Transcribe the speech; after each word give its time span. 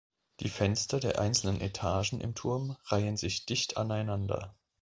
Die 0.39 0.49
Fenster 0.49 0.99
der 0.99 1.19
einzelnen 1.19 1.61
Etagen 1.61 2.21
im 2.21 2.33
Turm 2.33 2.75
reihen 2.85 3.17
sich 3.17 3.45
dicht 3.45 3.77
aneinander. 3.77 4.55